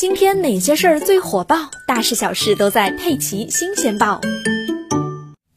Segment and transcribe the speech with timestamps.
[0.00, 1.70] 今天哪些事儿最火爆？
[1.86, 4.18] 大事小事都在《佩奇新鲜报》。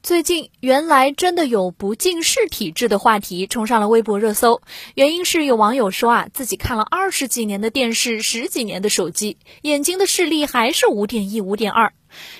[0.01, 4.61] 最近，原来真的有不近视体质的话题冲上了微博热搜。
[4.95, 11.93] 原因是有网友说啊，自己看了二十几年的电视，十几年的手机，眼睛的视力还是五点一、五点二。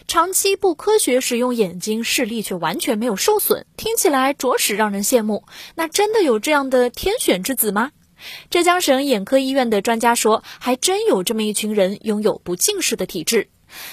[0.06, 5.46] 长期不科学使用眼睛，视力却完全没有受损，听起来着实让人羡慕。
[5.76, 7.92] 那真的有这样的天选之子吗？
[8.50, 13.50] 浙江省眼科医院的专家说，还真有这么一群人拥有不近视的体质。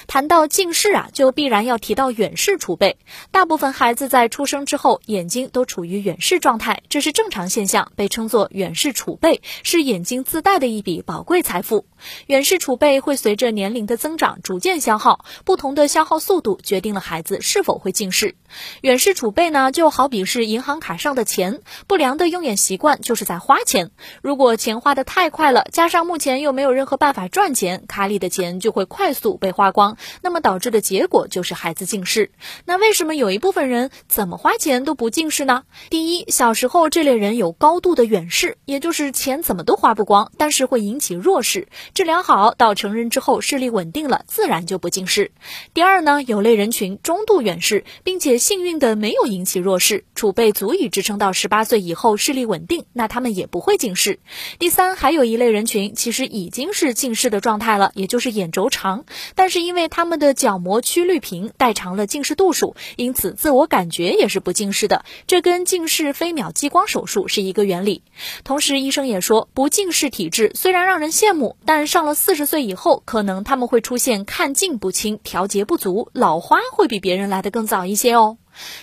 [0.07, 2.97] 谈到近视啊，就必然要提到远视储备。
[3.31, 11.85] 大部分孩子在出生之后，眼睛都处于远视状态，这是正常现象，被称作远视储备，是眼睛自带的一笔宝贵财富。
[12.27, 18.35] 远视储备会随着年龄的增长逐渐消耗，不同的消耗速度决定了孩子是否会近视。
[18.81, 23.91] 远视储备呢，就好比是银行卡上的钱，不良的用眼习惯就是在花钱。
[24.21, 32.31] 如果钱花的太快了，加上目前又没有任何办法赚钱，卡里的钱就会快速被花光，那么导致的结果就是孩子近视。
[32.65, 35.63] 那为什么有一部分人怎么花钱都不近视呢？
[35.89, 41.67] 第一，小时候这类人有高度的远视，也就是钱怎么都花不光，但是会引起弱视。
[41.93, 45.31] 治疗好，到成人之后视力稳定了，自然就不近视。
[45.73, 54.19] 第二呢，有类人群中度远视，并且幸运的没有引起弱视，储备足以支撑到十八岁以后视力稳定，那他们也不会近视。
[54.59, 65.05] 第三，还有一类人群其实已经是近视的状态了，也就是眼轴长，但是因为他们的角膜曲率平，代偿了近视度数，因此自我感觉也是不近视的。
[65.27, 68.03] 这跟近视飞秒激光手术是一个原理。
[68.43, 78.37] 同时，医生也说，不近视体质虽然让人羡慕，但上了四十岁以后，可能他们会出现看近不清、调节不足，老花会比别人来得更早一些哦。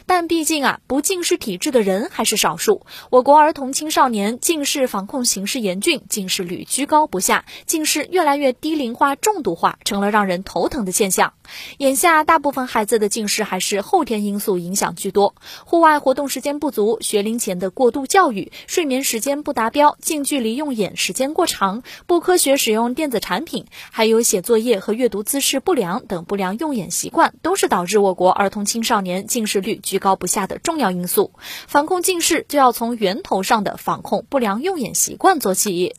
[0.07, 2.87] 但毕竟啊，不近视体质的人还是少数。
[3.11, 11.33] 我国儿童青少年近视防控形势严峻，近视率居高不下，近视越来越低龄化、重度化，成了让人头疼的现象。
[11.79, 31.33] 眼下，大部分孩子的近视还是后天因素影响居多，户外活动时间不足，学龄前的过度教育，睡眠时间不达标，近距离用眼时间过长，不科学使用电子产品，还有写作业和阅读姿势不良等不良用眼习惯，都是导致我国儿童青少年近视率居高不下的重要因素。
[31.67, 35.95] 防控近视，就要从源头上的防控不良用眼习惯做起。